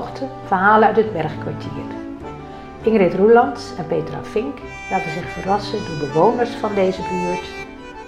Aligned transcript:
hoogte 0.00 0.26
verhalen 0.44 0.88
uit 0.88 0.96
het 0.96 1.12
bergkwartier. 1.12 1.84
Ingrid 2.82 3.14
Roelands 3.14 3.76
en 3.76 3.86
Petra 3.86 4.22
Vink 4.22 4.58
laten 4.90 5.10
zich 5.10 5.28
verrassen 5.28 5.78
door 5.78 6.08
bewoners 6.08 6.50
van 6.50 6.74
deze 6.74 7.00
buurt 7.10 7.48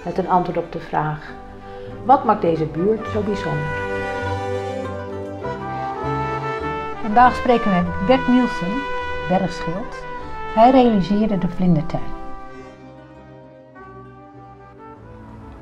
met 0.05 0.17
een 0.17 0.29
antwoord 0.29 0.57
op 0.57 0.71
de 0.71 0.79
vraag: 0.79 1.31
wat 2.05 2.23
maakt 2.23 2.41
deze 2.41 2.65
buurt 2.65 3.07
zo 3.07 3.21
bijzonder? 3.21 3.81
Vandaag 7.01 7.35
spreken 7.35 7.71
we 7.71 7.81
met 7.81 8.05
Bert 8.05 8.27
Nielsen, 8.27 8.81
bergschild. 9.29 10.05
Hij 10.55 10.71
realiseerde 10.71 11.37
de 11.37 11.47
vlindertuin. 11.49 12.11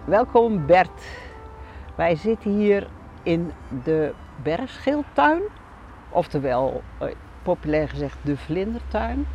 Welkom 0.06 0.66
Bert. 0.66 1.02
Wij 1.96 2.16
zitten 2.16 2.52
hier 2.52 2.88
in 3.24 3.52
de 3.84 4.14
Bergschildtuin, 4.44 5.42
oftewel 6.12 6.82
eh, 6.98 7.08
populair 7.44 7.90
gezegd 7.90 8.18
de 8.22 8.38
vlindertuin. 8.38 9.28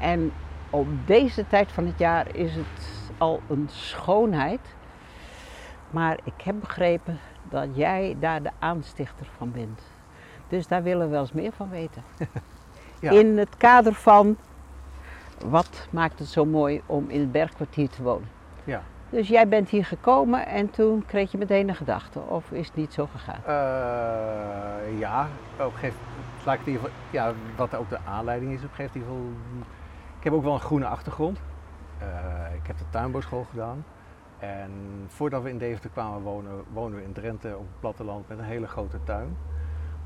En 0.00 0.32
op 0.70 0.86
deze 1.04 1.46
tijd 1.46 1.72
van 1.72 1.86
het 1.86 1.98
jaar 1.98 2.34
is 2.34 2.54
het 2.54 3.10
al 3.18 3.40
een 3.48 3.68
schoonheid. 3.70 4.60
Maar 5.90 6.18
ik 6.24 6.40
heb 6.42 6.54
begrepen 6.60 7.18
dat 7.50 7.68
jij 7.72 8.16
daar 8.20 8.42
de 8.42 8.50
aanstichter 8.58 9.26
van 9.36 9.52
bent. 9.52 9.82
Dus 10.48 10.66
daar 10.66 10.82
willen 10.82 11.06
we 11.06 11.12
wel 11.12 11.20
eens 11.20 11.32
meer 11.32 11.52
van 11.52 11.70
weten. 11.70 12.02
Ja. 13.00 13.10
In 13.10 13.38
het 13.38 13.56
kader 13.56 13.94
van 13.94 14.36
wat 15.46 15.86
maakt 15.90 16.18
het 16.18 16.28
zo 16.28 16.44
mooi 16.44 16.82
om 16.86 17.10
in 17.10 17.20
het 17.20 17.32
bergkwartier 17.32 17.88
te 17.88 18.02
wonen. 18.02 18.28
Ja. 18.64 18.82
Dus 19.10 19.28
jij 19.28 19.48
bent 19.48 19.68
hier 19.68 19.84
gekomen 19.84 20.46
en 20.46 20.70
toen 20.70 21.04
kreeg 21.06 21.32
je 21.32 21.38
meteen 21.38 21.68
een 21.68 21.74
gedachte, 21.74 22.20
of 22.20 22.50
is 22.50 22.66
het 22.66 22.76
niet 22.76 22.92
zo 22.92 23.08
gegaan? 23.12 23.40
Eh, 23.44 24.98
ja, 24.98 25.28
op 25.58 25.64
een 25.64 25.72
gegeven 25.72 25.98
het 26.44 26.66
in 26.66 26.78
ja, 27.10 27.32
wat 27.56 27.74
ook 27.74 27.88
de 27.88 27.98
aanleiding 28.04 28.52
is 28.52 28.58
op 28.58 28.68
een 28.68 28.74
gegeven 28.74 29.00
moment. 29.00 29.66
Ik 30.18 30.24
heb 30.24 30.32
ook 30.32 30.42
wel 30.42 30.54
een 30.54 30.60
groene 30.60 30.86
achtergrond. 30.86 31.40
Eh, 31.98 32.54
ik 32.54 32.66
heb 32.66 32.78
de 32.78 32.84
tuinbouwschool 32.90 33.46
gedaan. 33.50 33.84
En 34.38 34.70
voordat 35.06 35.42
we 35.42 35.48
in 35.48 35.58
Deventer 35.58 35.90
kwamen 35.90 36.22
wonen, 36.22 36.64
wonen 36.72 36.98
we 36.98 37.04
in 37.04 37.12
Drenthe 37.12 37.48
op 37.56 37.66
het 37.66 37.80
platteland 37.80 38.28
met 38.28 38.38
een 38.38 38.44
hele 38.44 38.66
grote 38.66 38.98
tuin. 39.04 39.36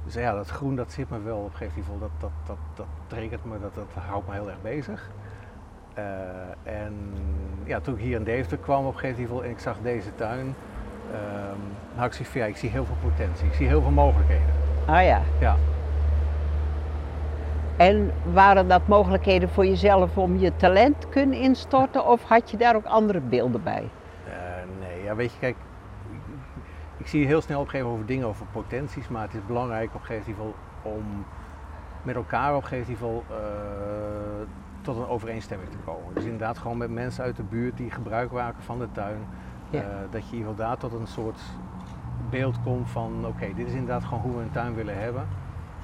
Dus 0.05 0.15
ja, 0.15 0.35
dat 0.35 0.49
groen 0.49 0.77
dat 0.77 0.93
zit 0.93 1.11
me 1.11 1.21
wel 1.21 1.39
op 1.39 1.51
een 1.51 1.57
gegeven 1.57 1.93
moment, 1.93 2.11
dat, 2.11 2.31
dat, 2.47 2.47
dat, 2.47 2.57
dat 2.75 2.87
triggert 3.07 3.45
me, 3.45 3.61
dat, 3.61 3.75
dat 3.75 3.87
houdt 3.95 4.29
me 4.29 4.35
heel 4.35 4.51
erg 4.51 4.63
bezig. 4.63 5.11
Eh, 5.95 6.05
en 6.63 6.93
ja, 7.65 7.81
toen 7.81 7.95
ik 7.95 8.01
hier 8.01 8.17
in 8.17 8.25
Deventer 8.25 8.59
kwam 8.59 8.87
op 8.87 8.93
een 8.95 8.99
gegeven 8.99 9.25
moment 9.25 9.45
en 9.45 9.51
ik 9.51 9.59
zag 9.59 9.77
deze 9.83 10.15
tuin, 10.15 10.55
ehm 11.13 11.61
had 11.95 12.07
ik 12.07 12.13
zoiets 12.13 12.33
van, 12.33 12.41
ja, 12.41 12.47
ik 12.47 12.57
zie 12.57 12.71
heel 12.71 12.85
veel 12.85 12.97
potentie, 13.03 13.47
ik 13.47 13.55
zie 13.55 13.67
heel 13.67 13.83
veel 13.83 13.91
mogelijkheden. 13.91 14.47
Ah 14.87 15.05
ja. 15.05 15.21
Ja. 15.41 15.57
En 17.77 18.13
waren 18.33 18.69
dat 18.69 18.87
mogelijkheden 18.87 19.49
voor 19.49 19.67
jezelf 19.67 20.19
om 20.19 20.39
je 20.39 20.57
talent 20.57 21.01
te 21.01 21.07
kunnen 21.07 21.39
instorten 21.39 22.07
of 22.07 22.23
had 22.23 22.51
je 22.51 22.57
daar 22.57 22.77
ook 22.77 22.85
andere 22.85 23.21
beelden 23.21 23.63
bij? 23.63 23.89
Eh, 24.27 24.33
nee, 24.81 25.03
ja, 25.03 25.15
weet 25.15 25.33
je, 25.33 25.39
kijk, 25.39 25.57
ik 26.97 27.07
zie 27.07 27.27
heel 27.27 27.41
snel 27.41 27.59
op 27.59 27.65
een 27.65 27.71
gegeven 27.71 27.91
moment 27.91 28.11
over 28.11 28.15
dingen 28.15 28.29
over 28.29 28.47
potenties, 28.53 29.09
maar 29.09 29.23
het 29.23 29.35
is 29.35 29.47
belangrijk 29.47 29.95
op 29.95 30.01
een 30.01 30.07
gegeven 30.07 30.35
moment 30.39 30.57
om 30.83 31.25
met 32.03 32.15
elkaar 32.15 32.57
op 32.57 32.63
een 32.63 32.69
gegeven 32.69 33.07
moment 33.07 33.25
eh, 33.31 34.47
tot 34.83 34.97
een 34.97 35.09
overeenstemming 35.09 35.71
te 35.71 35.77
komen. 35.85 36.15
Dus 36.15 36.25
inderdaad 36.25 36.59
gewoon 36.59 36.77
met 36.77 36.91
mensen 36.91 37.25
uit 37.25 37.37
de 37.37 37.43
buurt 37.43 37.77
die 37.77 37.91
gebruik 37.91 38.31
maken 38.31 38.63
van 38.63 38.79
de 38.79 38.89
tuin, 38.93 39.19
Ja. 39.71 39.81
eh, 39.81 39.87
dat 40.11 40.29
je 40.31 40.37
inderdaad 40.37 40.81
tot 40.81 40.93
een 40.93 41.07
soort 41.07 41.41
beeld 42.31 42.57
komt 42.65 42.91
van 42.91 43.25
oké, 43.27 43.47
dit 43.55 43.67
is 43.67 43.73
inderdaad 43.73 44.05
gewoon 44.05 44.23
hoe 44.23 44.37
we 44.37 44.43
een 44.43 44.51
tuin 44.51 44.75
willen 44.75 45.01
hebben. 45.01 45.27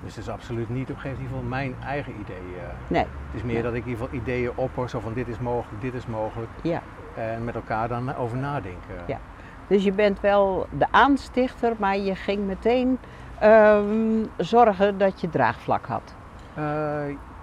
Dus 0.04 0.14
het 0.16 0.24
is 0.24 0.30
absoluut 0.30 0.68
niet 0.68 0.90
op 0.90 0.94
een 0.94 1.00
gegeven 1.00 1.24
moment 1.30 1.48
mijn 1.48 1.74
eigen 1.84 2.12
idee. 2.20 2.36
eh. 2.36 2.68
Nee, 2.88 3.02
het 3.02 3.34
is 3.34 3.42
meer 3.42 3.62
dat 3.62 3.74
ik 3.74 3.84
in 3.84 3.88
ieder 3.90 4.04
geval 4.04 4.20
ideeën 4.20 4.50
opper, 4.54 4.88
zo 4.88 5.00
van 5.00 5.12
dit 5.12 5.28
is 5.28 5.38
mogelijk, 5.38 5.82
dit 5.82 5.94
is 5.94 6.06
mogelijk. 6.06 6.50
ja. 6.62 6.82
En 7.16 7.44
met 7.44 7.54
elkaar 7.54 7.88
dan 7.88 8.16
over 8.16 8.36
nadenken. 8.36 8.94
Ja. 9.06 9.18
Dus 9.66 9.84
je 9.84 9.92
bent 9.92 10.20
wel 10.20 10.66
de 10.78 10.86
aanstichter, 10.90 11.72
maar 11.78 11.96
je 11.98 12.14
ging 12.14 12.46
meteen 12.46 12.98
ehm, 13.38 14.24
zorgen 14.36 14.98
dat 14.98 15.20
je 15.20 15.28
draagvlak 15.30 15.86
had. 15.86 16.14
Eh, 16.54 16.64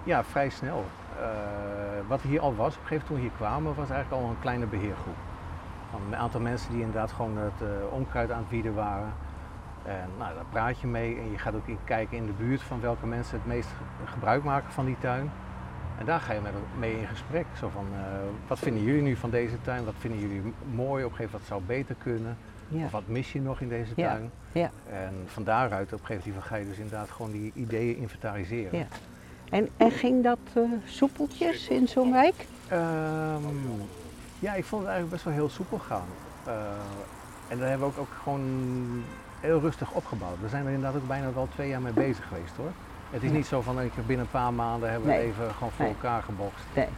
ja, 0.04 0.24
vrij 0.24 0.48
snel. 0.48 0.84
Eh, 1.20 2.08
wat 2.08 2.20
hier 2.20 2.40
al 2.40 2.54
was, 2.54 2.74
op 2.76 2.80
een 2.80 2.86
gegeven 2.86 2.92
moment 2.92 3.06
toen 3.06 3.16
we 3.16 3.22
hier 3.22 3.30
kwamen, 3.36 3.74
was 3.74 3.90
eigenlijk 3.90 4.22
al 4.22 4.28
een 4.30 4.38
kleine 4.40 4.66
beheergroep. 4.66 5.14
Van 5.90 6.00
een 6.06 6.16
aantal 6.16 6.40
mensen 6.40 6.70
die 6.70 6.80
inderdaad 6.80 7.12
gewoon 7.12 7.36
het 7.36 7.60
eh, 7.62 7.68
onkruid 7.92 8.30
aan 8.30 8.38
het 8.38 8.48
bieden 8.48 8.74
waren. 8.74 9.12
En 9.84 10.08
nou, 10.18 10.34
daar 10.34 10.44
praat 10.50 10.80
je 10.80 10.86
mee 10.86 11.18
en 11.18 11.30
je 11.30 11.38
gaat 11.38 11.54
ook 11.54 11.66
in 11.66 11.78
kijken 11.84 12.16
in 12.16 12.26
de 12.26 12.32
buurt 12.32 12.62
van 12.62 12.80
welke 12.80 13.06
mensen 13.06 13.38
het 13.38 13.46
meest 13.46 13.68
ge- 13.68 14.06
gebruik 14.06 14.44
maken 14.44 14.72
van 14.72 14.84
die 14.84 14.96
tuin. 15.00 15.30
En 15.98 16.04
daar 16.06 16.20
ga 16.20 16.32
je 16.32 16.40
met, 16.40 16.52
mee 16.78 16.98
in 17.00 17.06
gesprek. 17.06 17.46
Zo 17.58 17.68
van, 17.68 17.84
eh, 17.92 18.00
wat 18.46 18.58
vinden 18.58 18.82
jullie 18.82 19.02
nu 19.02 19.16
van 19.16 19.30
deze 19.30 19.60
tuin? 19.62 19.84
Wat 19.84 19.94
vinden 19.98 20.20
jullie 20.20 20.42
mooi? 20.74 21.04
Op 21.04 21.10
een 21.10 21.16
gegeven 21.16 21.22
moment 21.24 21.32
wat 21.32 21.42
zou 21.42 21.62
beter 21.62 21.94
kunnen? 21.94 22.36
Ja. 22.68 22.84
Of 22.84 22.90
wat 22.90 23.06
mis 23.06 23.32
je 23.32 23.40
nog 23.40 23.60
in 23.60 23.68
deze 23.68 23.92
Ja. 23.96 24.08
tuin? 24.12 24.30
Ja. 24.52 24.70
En 24.90 25.14
van 25.26 25.44
daaruit 25.44 25.92
op 25.92 26.00
een 26.00 26.06
gegeven 26.06 26.28
moment 26.28 26.46
ga 26.46 26.56
je 26.56 26.64
dus 26.66 26.78
inderdaad 26.78 27.10
gewoon 27.10 27.30
die 27.32 27.52
ideeën 27.54 27.96
inventariseren. 27.96 28.78
Ja. 29.50 29.56
En, 29.56 29.68
en 29.76 29.90
ging 29.90 30.22
dat 30.22 30.38
eh, 30.52 30.62
soepeltjes 30.84 31.68
in 31.68 31.88
zo'n 31.88 32.12
wijk? 32.12 32.46
Ehm, 32.68 33.42
ja, 34.38 34.54
ik 34.54 34.64
vond 34.64 34.82
het 34.82 34.90
eigenlijk 34.90 35.10
best 35.10 35.24
wel 35.24 35.32
heel 35.32 35.48
soepel 35.48 35.78
gaan. 35.78 36.06
Eh, 36.44 36.52
en 37.48 37.58
daar 37.58 37.68
hebben 37.68 37.88
we 37.88 37.92
ook, 37.94 38.00
ook 38.00 38.16
gewoon 38.22 38.42
heel 39.40 39.60
rustig 39.60 39.90
opgebouwd. 39.92 40.40
We 40.40 40.48
zijn 40.48 40.66
er 40.66 40.72
inderdaad 40.72 41.00
ook 41.02 41.06
bijna 41.08 41.32
wel 41.32 41.48
twee 41.54 41.68
jaar 41.68 41.80
mee 41.80 41.92
bezig 41.92 42.26
geweest 42.28 42.56
hoor. 42.56 42.70
Het 43.10 43.22
is 43.22 43.28
Ja. 43.30 43.36
niet 43.36 43.46
zo 43.46 43.60
van 43.60 43.80
ik 43.80 43.92
binnen 44.06 44.24
een 44.26 44.30
paar 44.40 44.52
maanden 44.52 44.90
hebben 44.90 45.08
we 45.08 45.14
Nee. 45.14 45.24
even 45.26 45.50
gewoon 45.54 45.70
voor 45.72 45.84
Nee. 45.84 45.94
elkaar 45.94 46.22
gebokst. 46.22 46.64
Nee. 46.74 46.88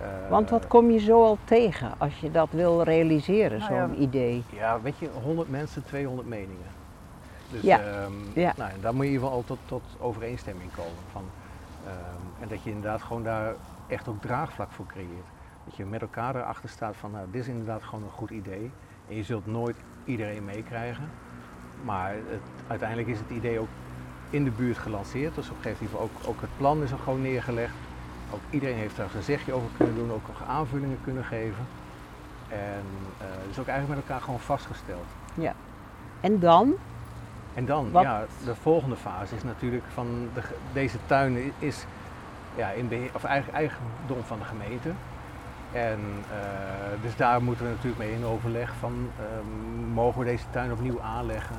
Eh, 0.00 0.30
Want 0.30 0.50
wat 0.50 0.66
kom 0.66 0.90
je 0.90 0.98
zo 0.98 1.24
al 1.24 1.38
tegen 1.44 1.92
als 1.98 2.18
je 2.20 2.30
dat 2.30 2.48
wil 2.50 2.82
realiseren, 2.82 3.58
Nou 3.58 3.74
ja, 3.74 3.86
zo'n 3.86 4.02
idee? 4.02 4.42
Ja, 4.52 4.80
weet 4.80 4.98
je, 4.98 5.08
100 5.22 5.50
mensen, 5.50 5.84
200 5.84 6.28
meningen. 6.28 6.66
Dus 7.50 7.62
Ja. 7.62 7.80
ehm, 7.80 8.12
Ja. 8.34 8.52
Nou, 8.56 8.70
en 8.70 8.76
daar 8.80 8.94
moet 8.94 9.02
je 9.04 9.08
in 9.08 9.12
ieder 9.14 9.26
geval 9.28 9.36
al 9.42 9.44
tot, 9.46 9.58
tot 9.66 9.82
overeenstemming 9.98 10.70
komen. 10.76 10.92
Van, 11.12 11.22
ehm, 11.88 12.42
en 12.42 12.48
dat 12.48 12.62
je 12.62 12.70
inderdaad 12.70 13.02
gewoon 13.02 13.22
daar 13.22 13.54
echt 13.86 14.08
ook 14.08 14.20
draagvlak 14.20 14.70
voor 14.72 14.86
creëert. 14.86 15.26
Dat 15.64 15.76
je 15.76 15.84
met 15.84 16.00
elkaar 16.00 16.36
erachter 16.36 16.68
staat 16.68 16.96
van, 16.96 17.10
nou, 17.10 17.26
dit 17.30 17.42
is 17.42 17.48
inderdaad 17.48 17.82
gewoon 17.82 18.04
een 18.04 18.10
goed 18.10 18.30
idee. 18.30 18.70
En 19.08 19.16
je 19.16 19.22
zult 19.22 19.46
nooit 19.46 19.76
iedereen 20.04 20.44
meekrijgen. 20.44 21.08
Maar 21.84 22.12
het, 22.12 22.40
uiteindelijk 22.66 23.08
is 23.08 23.18
het 23.18 23.30
idee 23.30 23.58
ook 23.58 23.68
in 24.30 24.44
de 24.44 24.50
buurt 24.50 24.78
gelanceerd. 24.78 25.34
Dus 25.34 25.50
op 25.50 25.56
een 25.56 25.62
gegeven 25.62 25.86
moment 25.92 26.02
ook, 26.02 26.28
ook 26.28 26.40
het 26.40 26.56
plan 26.56 26.82
is 26.82 26.90
er 26.90 26.98
gewoon 26.98 27.22
neergelegd. 27.22 27.74
Ook 28.34 28.40
iedereen 28.50 28.76
heeft 28.76 28.96
daar 28.96 29.08
zijn 29.10 29.22
zegje 29.22 29.52
over 29.52 29.68
kunnen 29.76 29.94
doen, 29.94 30.12
ook 30.12 30.26
nog 30.26 30.42
aanvullingen 30.48 30.98
kunnen 31.04 31.24
geven. 31.24 31.66
En 32.48 32.84
eh 33.18 33.26
dus 33.46 33.58
ook 33.58 33.66
eigenlijk 33.66 34.00
met 34.00 34.08
elkaar 34.08 34.24
gewoon 34.24 34.40
vastgesteld. 34.40 35.06
Ja. 35.34 35.54
En 36.20 36.38
dan? 36.38 36.74
En 37.58 37.64
dan, 37.64 37.90
Wat- 37.90 38.02
ja, 38.02 38.24
de 38.44 38.54
volgende 38.54 38.96
fase 38.96 39.34
is 39.34 39.42
natuurlijk 39.42 39.84
van 39.94 40.28
de, 40.34 40.40
deze 40.72 40.98
tuin 41.06 41.52
is 41.58 41.86
ja, 42.56 42.70
in 42.70 42.88
beheer, 42.88 43.10
of 43.14 43.24
eigen, 43.24 43.52
eigendom 43.52 44.22
van 44.22 44.38
de 44.38 44.44
gemeente. 44.44 44.90
En 45.72 45.98
eh, 46.30 47.02
dus 47.02 47.16
daar 47.16 47.42
moeten 47.42 47.64
we 47.64 47.70
natuurlijk 47.70 47.98
mee 47.98 48.12
in 48.12 48.24
overleg 48.24 48.74
van 48.74 49.10
ehm, 49.18 49.92
mogen 49.92 50.18
we 50.20 50.24
deze 50.24 50.44
tuin 50.50 50.72
opnieuw 50.72 51.00
aanleggen? 51.00 51.56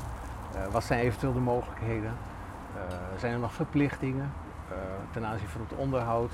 Eh, 0.55 0.71
wat 0.71 0.83
zijn 0.83 0.99
eventueel 0.99 1.33
de 1.33 1.39
mogelijkheden? 1.39 2.11
Eh, 2.75 2.95
zijn 3.17 3.33
er 3.33 3.39
nog 3.39 3.53
verplichtingen 3.53 4.31
ten 5.11 5.25
aanzien 5.25 5.47
van 5.47 5.61
het 5.61 5.77
onderhoud? 5.77 6.31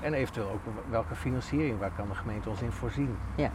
En 0.00 0.14
eventueel 0.14 0.50
ook 0.50 0.60
welke 0.90 1.14
financiering, 1.14 1.78
waar 1.78 1.90
kan 1.96 2.08
de 2.08 2.14
gemeente 2.14 2.48
ons 2.48 2.62
in 2.62 2.72
voorzien? 2.72 3.16
Ja. 3.34 3.50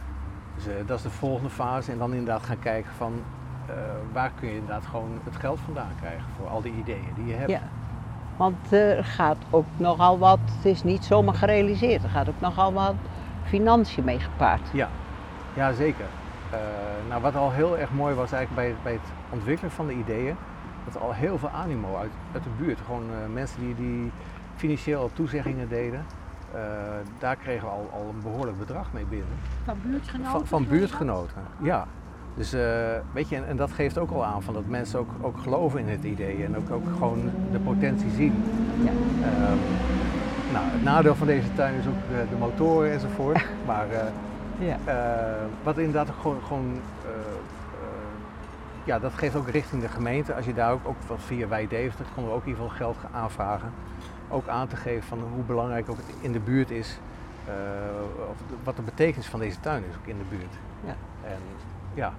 Dus 0.54 0.64
dat 0.86 0.96
is 0.96 1.02
de 1.02 1.10
volgende 1.10 1.50
fase 1.50 1.92
en 1.92 1.98
dan 1.98 2.10
inderdaad 2.10 2.42
gaan 2.42 2.58
kijken 2.58 2.92
van 2.96 3.22
eh, 3.66 3.74
waar 4.12 4.30
kun 4.38 4.48
je 4.48 4.54
inderdaad 4.54 4.86
gewoon 4.86 5.18
het 5.24 5.36
geld 5.36 5.58
vandaan 5.64 5.92
krijgen 6.00 6.24
voor 6.36 6.48
al 6.48 6.62
die 6.62 6.72
ideeën 6.72 7.14
die 7.16 7.26
je 7.26 7.34
hebt. 7.34 7.50
Ja. 7.50 7.60
Want 8.36 8.72
er 8.72 9.04
gaat 9.04 9.36
ook 9.50 9.66
nogal 9.76 10.18
wat, 10.18 10.38
het 10.44 10.64
is 10.64 10.82
niet 10.82 11.04
zomaar 11.04 11.34
gerealiseerd, 11.34 12.02
er 12.02 12.08
gaat 12.08 12.28
ook 12.28 12.40
nogal 12.40 12.72
wat 12.72 12.94
financiën 13.44 14.04
mee 14.04 14.20
gepaard. 14.20 14.68
Ja, 14.72 14.88
ja 15.54 15.72
zeker. 15.72 16.06
Eh, 16.50 16.58
nou, 17.08 17.22
wat 17.22 17.36
al 17.36 17.52
heel 17.52 17.78
erg 17.78 17.92
mooi 17.92 18.14
was 18.14 18.32
eigenlijk 18.32 18.68
bij, 18.68 18.82
bij 18.82 18.92
het 18.92 19.12
ontwikkelen 19.30 19.70
van 19.70 19.86
de 19.86 19.92
ideeën, 19.92 20.36
dat 20.84 20.94
er 20.94 21.00
al 21.00 21.12
heel 21.12 21.38
veel 21.38 21.48
animo 21.48 21.96
uit, 21.96 22.10
uit 22.32 22.42
de 22.42 22.50
buurt, 22.58 22.80
gewoon 22.84 23.02
eh, 23.10 23.32
mensen 23.32 23.60
die, 23.60 23.74
die 23.74 24.10
financieel 24.56 25.00
al 25.00 25.10
toezeggingen 25.12 25.68
deden, 25.68 26.04
eh, 26.54 26.60
daar 27.18 27.36
kregen 27.36 27.68
we 27.68 27.72
al, 27.74 27.90
al 27.92 28.08
een 28.08 28.22
behoorlijk 28.22 28.58
bedrag 28.58 28.92
mee 28.92 29.04
binnen. 29.04 29.36
Van 29.64 29.78
buurtgenoten? 29.82 30.30
Van, 30.30 30.46
van 30.46 30.66
buurtgenoten, 30.66 31.42
ja. 31.62 31.86
Dus 32.36 32.52
eh, 32.52 32.60
weet 33.12 33.28
je, 33.28 33.36
en, 33.36 33.46
en 33.46 33.56
dat 33.56 33.72
geeft 33.72 33.98
ook 33.98 34.10
al 34.10 34.24
aan 34.24 34.42
van 34.42 34.54
dat 34.54 34.66
mensen 34.66 34.98
ook, 34.98 35.08
ook 35.20 35.38
geloven 35.38 35.80
in 35.80 35.88
het 35.88 36.04
idee 36.04 36.44
en 36.44 36.56
ook, 36.56 36.70
ook 36.70 36.86
gewoon 36.96 37.30
de 37.52 37.58
potentie 37.58 38.10
zien. 38.10 38.42
Ja. 38.84 38.90
Ehm, 39.26 39.56
nou, 40.52 40.64
het 40.70 40.82
nadeel 40.82 41.14
van 41.14 41.26
deze 41.26 41.54
tuin 41.54 41.74
is 41.74 41.86
ook 41.86 42.08
de, 42.08 42.24
de 42.30 42.36
motoren 42.36 42.92
enzovoort. 42.92 43.44
maar 43.66 43.86
eh, 43.90 43.98
Ja. 44.58 44.76
eh, 44.84 45.44
wat 45.62 45.78
inderdaad 45.78 46.08
ook 46.10 46.20
gewoon, 46.20 46.40
gewoon 46.46 46.80
eh, 47.04 47.10
eh, 47.10 47.16
ja, 48.84 48.98
dat 48.98 49.12
geeft 49.14 49.36
ook 49.36 49.48
richting 49.48 49.82
de 49.82 49.88
gemeente. 49.88 50.34
Als 50.34 50.44
je 50.44 50.54
daar 50.54 50.72
ook, 50.72 50.88
ook 50.88 50.96
wat 51.06 51.18
via 51.20 51.48
Wij 51.48 51.66
Deventer 51.68 52.04
konden 52.14 52.32
we 52.32 52.38
ook 52.38 52.44
in 52.44 52.48
ieder 52.48 52.62
geval 52.62 52.76
geld 52.76 52.96
gaan 53.00 53.20
aanvragen. 53.22 53.70
Ook 54.28 54.48
aan 54.48 54.66
te 54.68 54.76
geven 54.76 55.02
van 55.02 55.18
hoe 55.34 55.44
belangrijk 55.44 55.90
ook 55.90 55.96
het 55.96 56.06
in 56.20 56.32
de 56.32 56.40
buurt 56.40 56.70
is. 56.70 56.98
eh, 57.46 57.52
of 58.30 58.36
wat 58.64 58.76
de 58.76 58.82
betekenis 58.82 59.26
van 59.26 59.40
deze 59.40 59.60
tuin 59.60 59.82
is 59.90 59.96
ook 59.96 60.06
in 60.06 60.18
de 60.18 60.36
buurt. 60.36 60.54
Ja. 60.84 60.94
En 61.28 61.38
ja, 61.94 62.12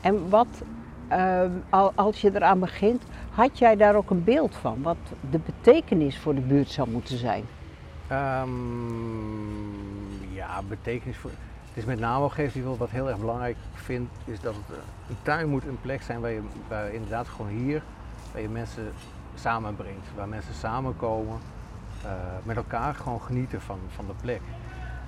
En 0.00 0.28
wat, 0.28 0.62
ehm, 1.08 1.50
al, 1.70 1.92
als 1.94 2.20
je 2.20 2.30
eraan 2.34 2.58
begint, 2.60 3.02
had 3.30 3.58
jij 3.58 3.76
daar 3.76 3.94
ook 3.94 4.10
een 4.10 4.24
beeld 4.24 4.56
van? 4.56 4.82
Wat 4.82 4.96
de 5.30 5.38
betekenis 5.38 6.18
voor 6.18 6.34
de 6.34 6.40
buurt 6.40 6.68
zou 6.68 6.90
moeten 6.90 7.18
zijn? 7.18 7.44
Ehm, 8.08 8.48
ja, 10.34 10.62
betekenis 10.68 11.16
voor. 11.16 11.30
Het 11.68 11.78
is 11.78 11.84
met 11.84 12.00
name 12.00 12.24
ook 12.24 12.32
geeft 12.32 12.62
wel 12.62 12.76
wat 12.76 12.90
heel 12.90 13.08
erg 13.08 13.18
belangrijk 13.18 13.56
vindt, 13.74 14.10
is 14.24 14.40
dat 14.40 14.54
het, 14.54 14.76
eh, 14.76 14.82
een 15.08 15.16
tuin 15.22 15.48
moet 15.48 15.66
een 15.66 15.80
plek 15.80 16.02
zijn 16.02 16.20
waar 16.20 16.30
je, 16.30 16.42
waar 16.68 16.86
je 16.86 16.94
inderdaad 16.94 17.28
gewoon 17.28 17.50
hier, 17.50 17.82
waar 18.32 18.42
je 18.42 18.48
mensen 18.48 18.92
samenbrengt, 19.34 20.06
waar 20.16 20.28
mensen 20.28 20.54
samenkomen, 20.54 21.38
eh, 22.04 22.10
met 22.42 22.56
elkaar 22.56 22.94
gewoon 22.94 23.20
genieten 23.20 23.60
van, 23.60 23.78
van 23.88 24.06
de 24.06 24.12
plek. 24.20 24.40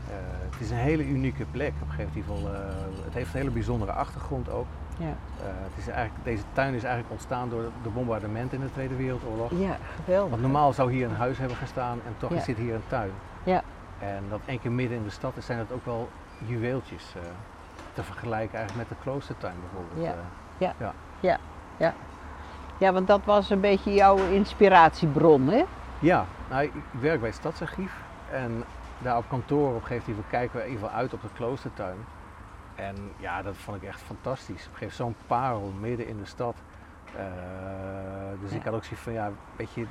Eh, 0.08 0.14
het 0.50 0.60
is 0.60 0.70
een 0.70 0.76
hele 0.76 1.06
unieke 1.06 1.44
plek. 1.50 1.72
Op 1.82 1.88
een 1.88 1.94
gegeven 1.94 2.34
moment, 2.34 2.54
eh, 2.54 2.60
het 3.04 3.14
heeft 3.14 3.32
een 3.34 3.38
hele 3.40 3.50
bijzondere 3.50 3.92
achtergrond 3.92 4.50
ook. 4.50 4.66
Ja, 4.96 5.06
Eh, 5.06 5.44
het 5.46 5.72
is 5.78 5.88
eigenlijk, 5.88 6.24
deze 6.24 6.42
tuin 6.52 6.74
is 6.74 6.82
eigenlijk 6.82 7.12
ontstaan 7.12 7.48
door 7.48 7.62
de 7.82 7.88
bombardementen 7.88 8.58
in 8.58 8.64
de 8.64 8.72
Tweede 8.72 8.96
Wereldoorlog. 8.96 9.50
ja 9.50 9.76
geweldig. 10.04 10.30
Want 10.30 10.42
normaal 10.42 10.72
zou 10.72 10.92
hier 10.92 11.06
een 11.08 11.16
huis 11.16 11.38
hebben 11.38 11.56
gestaan 11.56 11.98
en 12.06 12.14
toch 12.18 12.30
Ja. 12.34 12.40
zit 12.40 12.56
hier 12.56 12.74
een 12.74 12.82
tuin. 12.86 13.10
Ja. 13.42 13.62
En 13.98 14.22
dat 14.28 14.40
één 14.46 14.60
keer 14.60 14.72
midden 14.72 14.96
in 14.98 15.04
de 15.04 15.10
stad 15.10 15.36
is, 15.36 15.46
zijn 15.46 15.58
dat 15.58 15.72
ook 15.72 15.84
wel 15.84 16.08
juweeltjes 16.38 17.14
te 17.92 18.02
vergelijken 18.02 18.58
eigenlijk 18.58 18.88
met 18.88 18.98
de 18.98 19.04
kloostertuin 19.04 19.54
bijvoorbeeld. 19.60 20.14
Ja. 20.58 20.72
eh. 21.78 21.88
Ja, 22.78 22.92
want 22.92 23.06
dat 23.06 23.20
was 23.24 23.50
een 23.50 23.60
beetje 23.60 23.92
jouw 23.94 24.16
inspiratiebron, 24.16 25.48
hè? 25.48 25.64
ja, 25.98 26.24
nou, 26.50 26.62
ik 26.62 26.74
ik 26.74 27.00
werk 27.00 27.18
bij 27.20 27.28
het 27.28 27.38
Stadsarchief 27.38 27.92
en 28.32 28.64
daar 29.02 29.16
op 29.16 29.28
kantoor 29.28 29.68
op 29.68 29.74
een 29.74 29.86
gegeven 29.86 30.10
moment 30.10 30.28
kijken 30.30 30.58
we 30.58 30.64
even 30.64 30.90
uit 30.92 31.12
op 31.14 31.22
de 31.22 31.28
kloostertuin. 31.34 31.96
En 32.74 32.96
ja, 33.16 33.42
dat 33.42 33.56
vond 33.56 33.76
ik 33.82 33.88
echt 33.88 34.00
fantastisch. 34.00 34.66
Op 34.66 34.72
een 34.72 34.78
gegeven 34.78 35.04
moment 35.04 35.16
zo'n 35.18 35.26
parel 35.26 35.72
midden 35.80 36.06
in 36.06 36.18
de 36.18 36.24
stad. 36.26 36.54
Eh, 37.16 37.22
dus 38.40 38.50
Ja. 38.50 38.56
ik 38.56 38.62
had 38.64 38.74
ook 38.74 38.84
zoiets 38.84 39.02
van, 39.02 39.12
ja, 39.12 39.30
weet 39.56 39.72
je, 39.72 39.86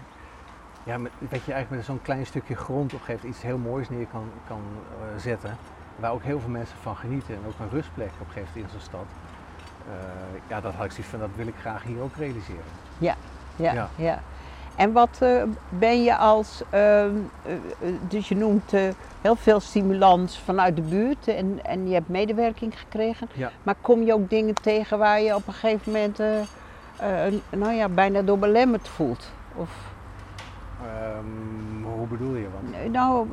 ja, 0.83 0.97
met, 0.97 1.11
weet 1.19 1.43
je 1.45 1.53
eigenlijk 1.53 1.69
met 1.69 1.85
zo'n 1.85 2.01
klein 2.01 2.25
stukje 2.25 2.55
grond 2.55 2.93
op 2.93 2.99
een 2.99 3.05
gegeven 3.05 3.13
moment 3.21 3.35
iets 3.35 3.41
heel 3.43 3.57
moois 3.57 3.89
neer 3.89 4.05
kan, 4.07 4.29
kan 4.47 4.61
eh, 5.01 5.19
zetten. 5.21 5.57
Waar 5.95 6.11
ook 6.11 6.23
heel 6.23 6.39
veel 6.39 6.49
mensen 6.49 6.77
van 6.77 6.95
genieten 6.95 7.35
en 7.35 7.41
ook 7.47 7.59
een 7.59 7.69
rustplek 7.69 8.11
op 8.19 8.27
een 8.27 8.33
gegeven 8.33 8.51
moment 8.53 8.73
in 8.73 8.79
zo'n 8.79 8.87
stad. 8.89 9.05
Eh, 9.89 10.39
ja, 10.47 10.61
dat 10.61 10.73
had 10.73 10.85
ik 10.85 10.91
zoiets 10.91 11.09
van, 11.09 11.19
dat 11.19 11.29
wil 11.35 11.47
ik 11.47 11.55
graag 11.59 11.83
hier 11.83 12.01
ook 12.01 12.15
realiseren. 12.15 12.63
Ja, 12.97 13.15
Ja. 13.55 13.89
ja. 13.95 14.19
En 14.75 14.91
wat 14.91 15.17
eh, 15.21 15.43
ben 15.69 16.03
je 16.03 16.17
als, 16.17 16.63
ehm, 16.69 17.15
eh, 17.41 17.53
eh, 17.79 17.95
dus 18.01 18.27
je 18.27 18.35
noemt 18.35 18.71
heel 19.21 19.35
veel 19.35 19.59
stimulans 19.59 20.39
vanuit 20.39 20.75
de 20.75 20.81
buurt 20.81 21.27
en, 21.27 21.63
en 21.63 21.87
je 21.87 21.93
hebt 21.93 22.07
medewerking 22.07 22.79
gekregen. 22.79 23.27
Ja. 23.33 23.51
Maar 23.63 23.75
kom 23.81 24.01
je 24.03 24.13
ook 24.13 24.29
dingen 24.29 24.55
tegen 24.61 24.97
waar 24.97 25.21
je 25.21 25.35
op 25.35 25.47
een 25.47 25.53
gegeven 25.53 25.91
moment, 25.91 26.17
nou 27.49 27.73
ja, 27.73 27.89
bijna 27.89 28.21
door 28.21 28.39
belemmerd 28.39 28.87
voelt? 28.87 29.31
Of, 29.55 29.93
Ehm, 30.81 31.83
hoe 31.97 32.07
bedoel 32.07 32.35
je? 32.35 32.47
Want, 32.49 32.75
eh, 32.75 32.89
nou, 32.91 33.27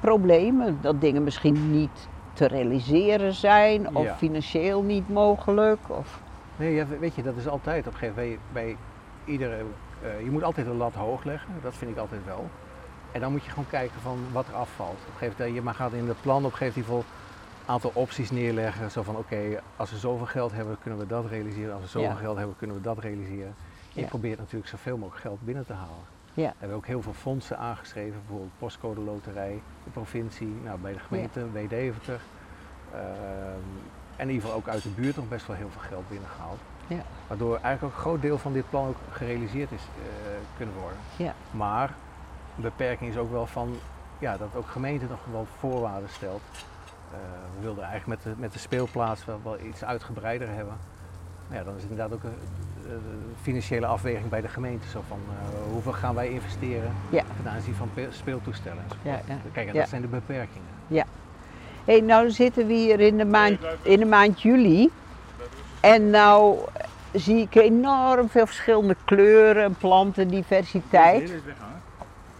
problemen, 0.00 0.78
dat 0.80 1.00
dingen 1.00 1.22
misschien 1.24 1.70
niet 1.70 2.08
te 2.32 2.46
realiseren 2.46 3.32
zijn 3.34 3.96
of 3.96 4.04
Ja. 4.04 4.14
financieel 4.14 4.82
niet 4.82 5.08
mogelijk. 5.08 5.78
Of, 5.90 6.20
Nee, 6.56 6.74
ja, 6.74 6.86
weet 6.86 7.14
je, 7.14 7.22
dat 7.22 7.36
is 7.36 7.48
altijd 7.48 7.86
op 7.86 7.92
een 7.92 7.98
gegeven 7.98 8.22
moment 8.22 8.40
bij, 8.52 8.62
bij 8.64 8.76
iedere. 9.24 9.64
eh, 10.02 10.20
je 10.24 10.30
moet 10.30 10.42
altijd 10.42 10.66
de 10.66 10.72
lat 10.74 10.94
hoog 10.94 11.24
leggen, 11.24 11.48
dat 11.62 11.74
vind 11.74 11.90
ik 11.90 11.96
altijd 11.96 12.24
wel. 12.24 12.50
En 13.12 13.20
dan 13.20 13.32
moet 13.32 13.44
je 13.44 13.50
gewoon 13.50 13.68
kijken 13.70 14.00
van 14.00 14.18
wat 14.32 14.48
er 14.48 14.54
afvalt. 14.54 14.90
Op 15.00 15.06
een 15.06 15.12
gegeven 15.12 15.34
moment, 15.38 15.56
je 15.56 15.62
maar 15.62 15.74
gaat 15.74 15.92
in 15.92 16.08
het 16.08 16.20
plan 16.20 16.44
op 16.44 16.50
een 16.50 16.56
gegeven 16.56 16.82
moment 16.88 17.04
een 17.66 17.72
aantal 17.72 17.90
opties 17.94 18.30
neerleggen. 18.30 18.90
Zo 18.90 19.02
van 19.02 19.16
oké, 19.16 19.60
als 19.76 19.90
we 19.90 19.96
zoveel 19.98 20.26
geld 20.26 20.52
hebben, 20.52 20.76
kunnen 20.80 20.98
we 20.98 21.06
dat 21.06 21.26
realiseren. 21.26 21.72
Als 21.72 21.82
we 21.82 21.88
zoveel 21.88 22.08
Ja. 22.10 22.14
geld 22.14 22.36
hebben, 22.36 22.56
kunnen 22.58 22.76
we 22.76 22.82
dat 22.82 22.98
realiseren. 22.98 23.46
En 23.46 23.54
je 23.92 24.00
Ja. 24.00 24.06
probeert 24.06 24.38
natuurlijk 24.38 24.68
zoveel 24.70 24.96
mogelijk 24.96 25.20
geld 25.22 25.40
binnen 25.44 25.66
te 25.66 25.72
halen. 25.72 26.04
Ja. 26.34 26.48
We 26.48 26.54
hebben 26.58 26.76
ook 26.76 26.86
heel 26.86 27.02
veel 27.02 27.12
fondsen 27.12 27.58
aangeschreven, 27.58 28.18
bijvoorbeeld 28.20 28.58
Postcode 28.58 29.00
Loterij, 29.00 29.60
de 29.84 29.90
provincie, 29.90 30.52
nou, 30.64 30.78
bij 30.78 30.92
de 30.92 30.98
gemeente, 30.98 31.40
bij 31.52 31.68
Deventer. 31.68 32.20
Ehm, 32.92 33.00
en 34.16 34.28
in 34.28 34.34
ieder 34.34 34.42
geval 34.42 34.56
ook 34.56 34.68
uit 34.68 34.82
de 34.82 34.88
buurt 34.88 35.16
nog 35.16 35.28
best 35.28 35.46
wel 35.46 35.56
heel 35.56 35.70
veel 35.70 35.80
geld 35.80 36.08
binnengehaald. 36.08 36.58
Ja. 36.86 37.02
Waardoor 37.26 37.58
eigenlijk 37.62 37.82
ook 37.82 37.90
een 37.92 38.04
groot 38.10 38.22
deel 38.22 38.38
van 38.38 38.52
dit 38.52 38.70
plan 38.70 38.88
ook 38.88 38.96
gerealiseerd 39.10 39.72
is 39.72 39.82
eh, 39.82 40.32
kunnen 40.56 40.74
worden. 40.80 40.98
Ja. 41.16 41.34
Maar 41.50 41.94
een 42.56 42.62
beperking 42.62 43.10
is 43.10 43.16
ook 43.16 43.30
wel 43.30 43.46
van 43.46 43.74
ja, 44.18 44.36
dat 44.36 44.48
ook 44.56 44.68
gemeente 44.68 45.04
nog 45.10 45.20
wel 45.32 45.46
voorwaarden 45.58 46.08
stelt. 46.08 46.40
Eh, 47.12 47.18
we 47.56 47.62
wilden 47.62 47.84
eigenlijk 47.84 48.24
met 48.24 48.34
de, 48.34 48.40
met 48.40 48.52
de 48.52 48.58
speelplaats 48.58 49.24
wel, 49.24 49.40
wel 49.44 49.58
iets 49.60 49.84
uitgebreider 49.84 50.48
hebben. 50.48 50.74
Nou 51.48 51.58
ja, 51.60 51.64
dan 51.64 51.76
is 51.76 51.82
het 51.82 51.90
inderdaad 51.90 52.16
ook 52.16 52.22
een 52.24 52.34
eh, 52.86 52.92
financiële 53.42 53.86
afweging 53.86 54.28
bij 54.28 54.40
de 54.40 54.48
gemeente. 54.48 54.88
Zo 54.88 55.02
van 55.08 55.18
eh, 55.28 55.72
hoeveel 55.72 55.92
gaan 55.92 56.14
wij 56.14 56.28
investeren 56.30 56.92
Ja. 57.10 57.22
ten 57.42 57.50
aanzien 57.52 57.74
van 57.74 57.88
pe- 57.94 58.08
speeltoestellen. 58.10 58.84
Ja, 59.02 59.20
ja. 59.26 59.36
Kijk, 59.52 59.66
en 59.68 59.74
Ja. 59.74 59.80
dat 59.80 59.88
zijn 59.88 60.02
de 60.02 60.08
beperkingen. 60.08 60.68
Hey, 61.84 62.00
nou 62.00 62.30
zitten 62.30 62.66
we 62.66 62.72
hier 62.72 63.00
in 63.00 63.16
de 63.16 63.24
maand, 63.24 63.58
in 63.82 63.98
de 63.98 64.04
maand 64.04 64.42
juli. 64.42 64.90
En 65.82 66.10
nou 66.10 66.58
zie 67.12 67.40
ik 67.40 67.54
enorm 67.54 68.28
veel 68.28 68.46
verschillende 68.46 68.96
kleuren 69.04 69.64
en 69.64 69.74
plantendiversiteit. 69.74 71.32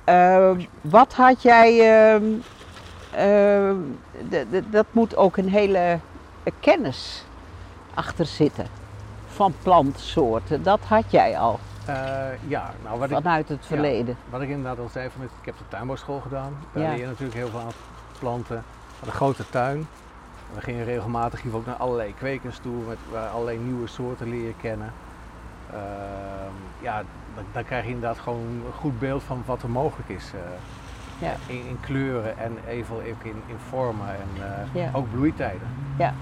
Eh, 0.04 0.50
wat 0.80 1.12
had 1.14 1.42
jij. 1.42 1.78
ehm, 2.14 2.24
ehm, 3.10 3.76
dat 4.70 4.86
moet 4.90 5.16
ook 5.16 5.36
een 5.36 5.48
hele 5.48 5.98
kennis 6.60 7.24
achter 7.94 8.26
zitten 8.26 8.66
van 9.26 9.54
plantsoorten. 9.62 10.62
Dat 10.62 10.80
had 10.84 11.04
jij 11.10 11.38
al 11.38 11.60
Eh, 11.84 11.94
ja, 12.48 12.70
nou 12.84 12.98
wat 12.98 13.10
ik, 13.10 13.16
vanuit 13.16 13.48
het 13.48 13.66
verleden. 13.66 14.16
wat 14.30 14.40
ik 14.40 14.48
inderdaad 14.48 14.78
al 14.78 14.88
zei, 14.88 15.10
van, 15.10 15.22
ik 15.24 15.30
heb 15.44 15.58
de 15.58 15.64
tuinbouwschool 15.68 16.20
gedaan. 16.20 16.56
Daar 16.72 16.82
Ja. 16.82 16.88
leer 16.90 16.98
je 16.98 17.06
natuurlijk 17.06 17.34
heel 17.36 17.48
veel 17.48 17.58
aan 17.60 17.72
planten. 18.18 18.64
Een 19.04 19.12
grote 19.12 19.48
tuin. 19.50 19.86
We 20.54 20.60
gingen 20.60 20.84
regelmatig 20.84 21.42
hier 21.42 21.54
ook 21.56 21.66
naar 21.66 21.74
allerlei 21.74 22.14
kwekers 22.14 22.58
toe, 22.58 22.82
met, 22.88 22.98
waar 23.10 23.28
allerlei 23.28 23.58
nieuwe 23.58 23.86
soorten 23.86 24.28
leren 24.28 24.56
kennen. 24.60 24.92
Ehm, 25.72 26.52
ja, 26.82 27.02
dan, 27.34 27.44
dan 27.52 27.64
krijg 27.64 27.84
je 27.84 27.90
inderdaad 27.90 28.18
gewoon 28.18 28.40
een 28.66 28.72
goed 28.72 28.98
beeld 28.98 29.22
van 29.22 29.42
wat 29.46 29.62
er 29.62 29.70
mogelijk 29.70 30.08
is. 30.08 30.30
eh, 30.34 30.40
Ja. 31.18 31.34
in, 31.46 31.66
in 31.68 31.80
kleuren 31.80 32.38
en 32.38 32.56
even 32.68 32.94
ook 32.96 33.02
in, 33.22 33.42
in 33.46 33.56
vormen 33.68 34.06
en 34.08 34.44
eh, 34.44 34.82
Ja. 34.82 34.90
ook 34.92 35.10
bloeitijden. 35.10 35.68
Ja, 35.98 36.14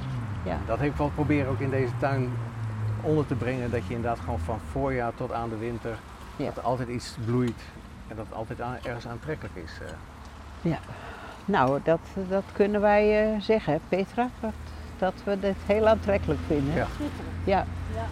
ja. 0.42 0.56
Dat 0.66 0.78
heb 0.78 0.88
ik 0.90 0.96
wel 0.96 1.10
proberen 1.14 1.50
ook 1.50 1.58
in 1.60 1.70
deze 1.70 1.92
tuin 1.98 2.30
onder 3.00 3.26
te 3.26 3.34
brengen. 3.34 3.70
Dat 3.70 3.86
je 3.86 3.94
inderdaad 3.94 4.20
gewoon 4.20 4.38
van 4.38 4.58
voorjaar 4.70 5.12
tot 5.14 5.32
aan 5.32 5.48
de 5.48 5.56
winter, 5.58 5.96
Ja. 6.36 6.44
dat 6.44 6.56
er 6.56 6.62
altijd 6.62 6.88
iets 6.88 7.16
bloeit. 7.24 7.62
En 8.08 8.16
dat 8.16 8.24
het 8.26 8.34
altijd 8.34 8.60
aan- 8.60 8.76
ergens 8.82 9.06
aantrekkelijk 9.08 9.54
is. 9.56 9.78
eh. 9.82 10.70
Nou, 11.50 11.80
dat, 11.84 11.98
dat 12.28 12.44
kunnen 12.52 12.80
wij 12.80 13.32
eh, 13.34 13.40
zeggen, 13.40 13.72
hè, 13.72 13.78
Petra. 13.88 14.28
Dat, 14.40 14.52
dat 14.98 15.14
we 15.24 15.38
dit 15.40 15.56
heel 15.66 15.88
aantrekkelijk 15.88 16.40
vinden. 16.46 16.74
Ja. 16.74 16.86
Ja. 17.44 17.64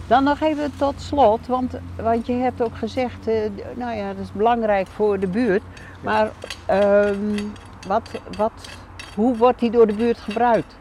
Dan 0.07 0.23
nog 0.23 0.39
even 0.41 0.71
tot 0.77 1.01
slot, 1.01 1.47
want, 1.47 1.73
want 1.95 2.25
je 2.27 2.33
hebt 2.33 2.61
ook 2.61 2.75
gezegd, 2.77 3.27
eh, 3.27 3.35
nou 3.75 3.95
ja, 3.95 4.07
dat 4.13 4.23
is 4.23 4.31
belangrijk 4.31 4.87
voor 4.87 5.19
de 5.19 5.27
buurt. 5.27 5.61
Maar 6.01 6.29
ehm, 6.65 7.35
wat, 7.87 8.09
wat, 8.35 8.51
hoe 9.15 9.37
wordt 9.37 9.59
die 9.59 9.71
door 9.71 9.87
de 9.87 9.93
buurt 9.93 10.17
gebruikt? 10.19 10.77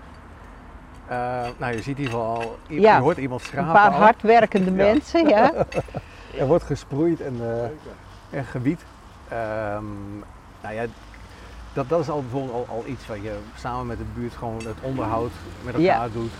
Eh, 1.07 1.17
nou, 1.57 1.73
je 1.73 1.83
ziet 1.83 1.99
in 1.99 2.03
ieder 2.05 2.19
geval 2.19 2.37
al, 2.37 2.57
je, 2.67 2.81
Ja. 2.81 3.01
hoort 3.01 3.17
iemand 3.19 3.41
schrapen 3.43 3.67
Een 3.67 3.73
paar 3.73 3.91
al. 3.93 3.99
hardwerkende 4.01 4.71
mensen, 4.87 5.29
ja? 5.29 5.53
Er 6.39 6.47
wordt 6.47 6.65
gesproeid 6.65 7.21
en, 7.21 7.35
eh 7.41 8.39
en 8.39 8.45
gebied. 8.45 8.85
Ehm, 9.29 9.85
nou 10.63 10.75
ja, 10.75 10.85
dat, 11.79 11.89
dat 11.89 12.01
is 12.01 12.09
al 12.09 12.21
bijvoorbeeld 12.21 12.53
al, 12.53 12.67
al 12.77 12.85
iets 12.87 13.07
wat 13.07 13.23
je 13.23 13.39
samen 13.57 13.87
met 13.87 13.99
de 13.99 14.05
buurt 14.15 14.35
gewoon 14.35 14.57
het 14.57 14.81
onderhoud 14.81 15.31
met 15.65 15.75
elkaar 15.75 16.07
Ja. 16.07 16.09
doet. 16.13 16.33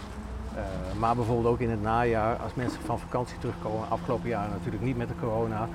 Eh, 0.55 0.63
maar 0.99 1.15
bijvoorbeeld 1.15 1.55
ook 1.55 1.61
in 1.61 1.71
het 1.71 1.83
najaar, 1.83 2.37
als 2.37 2.55
mensen 2.55 2.81
van 2.81 2.99
vakantie 2.99 3.39
terugkomen, 3.39 3.89
afgelopen 3.89 4.29
jaar 4.29 4.49
natuurlijk 4.49 4.83
niet 4.83 4.97
met 4.97 5.09
de 5.09 5.15
corona. 5.21 5.69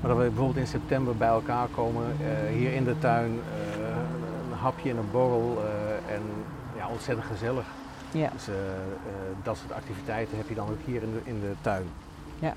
Maar 0.00 0.10
dat 0.10 0.16
we 0.16 0.24
bijvoorbeeld 0.24 0.56
in 0.56 0.66
september 0.66 1.16
bij 1.16 1.28
elkaar 1.28 1.66
komen, 1.74 2.04
eh, 2.20 2.56
hier 2.56 2.72
in 2.72 2.84
de 2.84 2.98
tuin, 2.98 3.40
eh, 3.54 3.86
een 4.50 4.58
hapje 4.58 4.90
en 4.90 4.96
een 4.96 5.10
borrel 5.10 5.62
en 6.08 6.22
ja, 6.76 6.88
ontzettend 6.88 7.26
gezellig. 7.26 7.64
Ja. 8.10 8.30
Dus 8.32 8.48
dat 9.42 9.56
soort 9.56 9.72
activiteiten 9.72 10.36
heb 10.36 10.48
je 10.48 10.54
dan 10.54 10.68
ook 10.68 10.78
hier 10.84 11.02
in 11.02 11.12
de, 11.12 11.30
in 11.30 11.40
de 11.40 11.52
tuin. 11.60 11.86
Ja. 12.38 12.54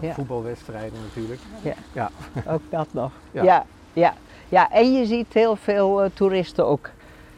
Ja. 0.00 0.14
Voetbalwedstrijden 0.14 0.98
natuurlijk. 1.02 1.40
Ook 2.46 2.62
dat 2.68 2.88
nog. 2.90 3.12
Ja. 3.30 3.64
Ja. 3.94 4.14
ja, 4.48 4.70
en 4.70 4.92
je 4.92 5.06
ziet 5.06 5.32
heel 5.34 5.56
veel 5.56 6.02
eh, 6.02 6.10
toeristen 6.14 6.66
ook 6.66 6.90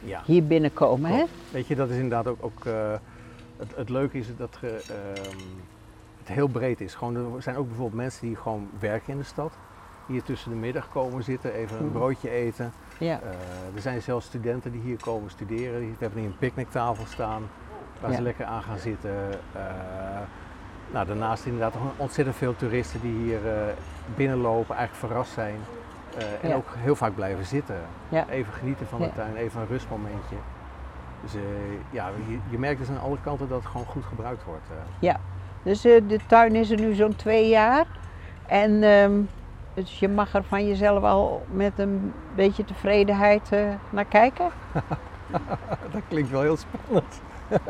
Ja. 0.04 0.22
hier 0.24 0.44
binnenkomen, 0.46 1.10
hè? 1.10 1.24
Weet 1.50 1.66
je, 1.66 1.74
dat 1.76 1.88
is 1.90 1.94
inderdaad 1.96 2.26
ook, 2.26 2.38
ook 2.40 2.64
eh, 2.64 2.92
het, 3.56 3.76
het 3.76 3.88
leuke 3.88 4.18
is 4.18 4.26
dat 4.36 4.56
ge, 4.56 4.66
ehm, 4.68 5.36
het 6.18 6.28
heel 6.28 6.48
breed 6.48 6.80
is. 6.80 6.94
Gewoon, 6.94 7.34
er 7.34 7.42
zijn 7.42 7.56
ook 7.56 7.66
bijvoorbeeld 7.66 8.00
mensen 8.02 8.26
die 8.26 8.36
gewoon 8.36 8.68
werken 8.78 9.12
in 9.12 9.18
de 9.18 9.24
stad. 9.24 9.52
Hier 10.06 10.22
tussen 10.22 10.50
de 10.50 10.56
middag 10.56 10.88
komen 10.88 11.22
zitten, 11.24 11.52
even 11.52 11.78
een 11.78 11.84
Mhm. 11.84 11.92
broodje 11.92 12.30
eten. 12.30 12.72
Ja. 12.98 13.20
Eh, 13.22 13.28
er 13.74 13.80
zijn 13.80 14.02
zelfs 14.02 14.26
studenten 14.26 14.72
die 14.72 14.80
hier 14.80 14.96
komen 15.00 15.30
studeren. 15.30 15.80
We 15.80 15.94
hebben 15.98 16.18
hier 16.20 16.28
een 16.28 16.38
picknicktafel 16.38 17.04
staan 17.06 17.42
waar 18.00 18.10
Ja. 18.10 18.16
ze 18.16 18.22
lekker 18.22 18.44
aan 18.44 18.62
gaan 18.62 18.78
zitten. 18.78 19.10
Eh, 19.52 19.60
nou, 20.92 21.06
daarnaast 21.06 21.44
inderdaad 21.46 21.74
ontzettend 21.96 22.36
veel 22.36 22.56
toeristen 22.56 23.00
die 23.00 23.12
hier 23.24 23.38
binnenlopen, 24.14 24.76
eigenlijk 24.76 25.06
verrast 25.06 25.32
zijn. 25.32 25.56
Eh, 26.16 26.24
en 26.42 26.48
Ja. 26.48 26.54
ook 26.54 26.68
heel 26.76 26.96
vaak 26.96 27.14
blijven 27.14 27.44
zitten. 27.44 27.76
Ja. 28.08 28.26
Even 28.28 28.52
genieten 28.52 28.86
van 28.86 28.98
de 28.98 29.04
Ja. 29.06 29.12
tuin, 29.12 29.36
even 29.36 29.60
een 29.60 29.66
rustmomentje. 29.66 30.36
Dus 31.22 31.34
eh, 31.34 31.40
ja, 31.90 32.08
je, 32.28 32.38
je 32.50 32.58
merkt 32.58 32.78
dus 32.78 32.88
aan 32.88 33.00
alle 33.00 33.16
kanten 33.22 33.48
dat 33.48 33.58
het 33.62 33.70
gewoon 33.70 33.86
goed 33.86 34.04
gebruikt 34.04 34.44
wordt. 34.44 34.64
eh. 35.00 35.14
Dus 35.62 35.84
eh, 35.84 36.02
de 36.08 36.18
tuin 36.26 36.54
is 36.54 36.70
er 36.70 36.80
nu 36.80 36.94
zo'n 36.94 37.16
twee 37.16 37.48
jaar. 37.48 37.86
En 38.46 38.82
ehm, 38.82 39.12
dus 39.74 39.98
je 39.98 40.08
mag 40.08 40.34
er 40.34 40.44
van 40.44 40.66
jezelf 40.66 41.02
al 41.02 41.46
met 41.50 41.78
een 41.78 42.12
beetje 42.34 42.64
tevredenheid 42.64 43.50
naar 43.90 44.04
kijken. 44.04 44.48
dat 45.92 46.02
klinkt 46.08 46.30
wel 46.30 46.40
heel 46.42 46.56
spannend. 46.56 47.20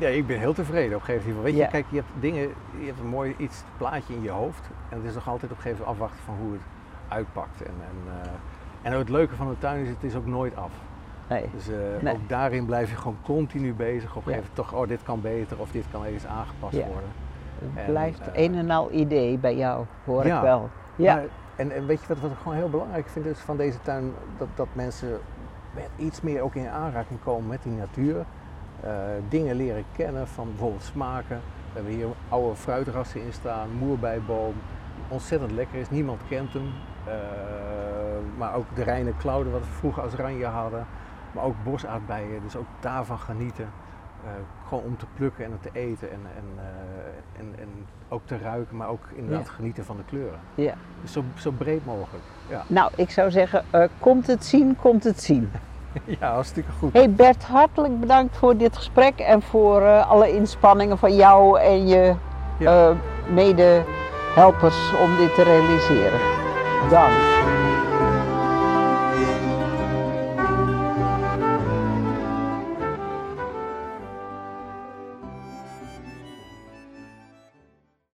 nee, 0.00 0.16
ik 0.16 0.26
ben 0.26 0.38
heel 0.38 0.52
tevreden 0.54 0.94
op 0.94 1.00
een 1.00 1.06
gegeven 1.06 1.28
moment. 1.28 1.44
Weet 1.44 1.54
je, 1.54 1.60
Ja. 1.60 1.66
kijk, 1.68 1.84
je 1.88 1.96
hebt 1.96 2.08
dingen, 2.20 2.40
je 2.78 2.86
hebt 2.86 2.98
een 3.00 3.06
mooi 3.06 3.34
iets, 3.38 3.62
plaatje 3.76 4.14
in 4.14 4.22
je 4.22 4.30
hoofd. 4.30 4.62
En 4.88 4.96
het 4.96 5.06
is 5.06 5.14
nog 5.14 5.28
altijd 5.28 5.50
op 5.50 5.56
een 5.56 5.62
gegeven 5.62 5.84
moment 5.84 6.02
afwachten 6.02 6.24
van 6.24 6.34
hoe 6.40 6.52
het 6.52 6.60
uitpakt. 7.14 7.62
En, 7.62 7.72
en, 7.80 8.12
eh, 8.22 8.28
en 8.82 8.92
ook 8.92 8.98
het 8.98 9.08
leuke 9.08 9.34
van 9.34 9.48
de 9.48 9.58
tuin 9.58 9.82
is, 9.82 9.88
het 9.88 10.02
is 10.04 10.14
ook 10.14 10.26
nooit 10.26 10.56
af. 10.56 10.72
Nee. 11.28 11.44
Dus 11.54 11.68
eh, 11.68 11.76
Nee. 12.00 12.14
ook 12.14 12.28
daarin 12.28 12.66
blijf 12.66 12.90
je 12.90 12.96
gewoon 12.96 13.16
continu 13.22 13.74
bezig. 13.74 14.16
Op 14.16 14.26
een 14.26 14.32
Ja. 14.32 14.38
gegeven 14.38 14.50
moment 14.54 14.54
toch, 14.54 14.80
oh 14.80 14.88
dit 14.88 15.02
kan 15.02 15.20
beter 15.20 15.58
of 15.60 15.70
dit 15.70 15.84
kan 15.90 16.04
eens 16.04 16.26
aangepast 16.26 16.76
Ja. 16.76 16.86
worden. 16.86 17.10
Het 17.58 17.84
En, 17.84 17.90
blijft 17.90 18.20
eh, 18.30 18.42
een 18.44 18.54
en 18.54 18.70
al 18.70 18.92
idee 18.92 19.38
bij 19.38 19.56
jou, 19.56 19.84
hoor 20.04 20.26
Ja. 20.26 20.36
ik 20.36 20.42
wel. 20.42 20.70
Ja. 20.96 21.14
Maar- 21.14 21.24
en, 21.56 21.70
en 21.70 21.86
weet 21.86 22.00
je 22.00 22.06
wat, 22.08 22.18
wat 22.18 22.30
ik 22.30 22.36
gewoon 22.42 22.56
heel 22.56 22.70
belangrijk 22.70 23.08
vind 23.08 23.26
is 23.26 23.38
van 23.38 23.56
deze 23.56 23.80
tuin? 23.82 24.12
Dat, 24.38 24.48
dat 24.54 24.68
mensen 24.72 25.18
iets 25.96 26.20
meer 26.20 26.40
ook 26.42 26.54
in 26.54 26.68
aanraking 26.68 27.18
komen 27.24 27.46
met 27.48 27.62
die 27.62 27.72
natuur. 27.72 28.24
Dingen 29.28 29.56
leren 29.56 29.84
kennen 29.96 30.28
van 30.28 30.46
bijvoorbeeld 30.48 30.82
smaken. 30.82 31.36
We 31.36 31.72
hebben 31.80 31.92
hier 31.92 32.06
oude 32.28 32.56
fruitrassen 32.56 33.22
in 33.22 33.32
staan, 33.32 33.68
moerbeiboom. 33.78 34.54
Ontzettend 35.08 35.52
lekker 35.52 35.78
is, 35.78 35.90
niemand 35.90 36.20
kent 36.28 36.52
hem. 36.52 36.70
Eh, 37.06 37.12
maar 38.38 38.54
ook 38.54 38.64
de 38.74 38.82
reine 38.82 39.12
klauwen 39.18 39.50
wat 39.52 39.60
we 39.60 39.66
vroeger 39.78 40.02
als 40.02 40.12
ranje 40.14 40.46
hadden. 40.46 40.86
Maar 41.32 41.44
ook 41.44 41.54
bosaardbeien, 41.64 42.42
dus 42.42 42.56
ook 42.56 42.66
daarvan 42.80 43.18
genieten. 43.18 43.70
Eh, 44.24 44.30
gewoon 44.68 44.84
om 44.84 44.96
te 44.96 45.06
plukken 45.14 45.44
en 45.44 45.50
het 45.50 45.62
te 45.62 45.70
eten 45.80 46.10
en, 46.10 46.20
en, 46.36 46.44
eh, 46.56 47.40
en, 47.40 47.54
en 47.60 47.68
ook 48.08 48.22
te 48.26 48.38
ruiken, 48.38 48.76
maar 48.76 48.88
ook 48.88 49.04
inderdaad 49.14 49.46
Ja. 49.46 49.52
genieten 49.52 49.84
van 49.84 49.96
de 49.96 50.02
kleuren. 50.04 50.38
Ja. 50.54 50.74
Dus 51.02 51.12
zo, 51.12 51.24
zo 51.34 51.50
breed 51.50 51.86
mogelijk. 51.86 52.24
Ja, 52.48 52.62
Nou, 52.66 52.90
ik 52.96 53.10
zou 53.10 53.30
zeggen, 53.30 53.64
komt 53.98 54.26
het 54.26 54.44
zien, 54.44 54.76
komt 54.80 55.04
het 55.04 55.22
zien. 55.22 55.50
ja 56.20 56.32
hartstikke 56.32 56.70
goed. 56.78 56.92
Hey 56.92 57.10
Bert, 57.10 57.44
hartelijk 57.44 58.00
bedankt 58.00 58.36
voor 58.36 58.56
dit 58.56 58.76
gesprek 58.76 59.18
en 59.18 59.42
voor 59.42 59.82
alle 60.02 60.32
inspanningen 60.36 60.98
van 60.98 61.14
jou 61.16 61.60
en 61.60 61.86
je 61.86 62.14
Ja. 62.58 62.88
eh, 62.90 62.96
medehelpers 63.32 64.92
om 65.02 65.16
dit 65.16 65.34
te 65.34 65.42
realiseren. 65.42 66.20
done. 66.90 67.53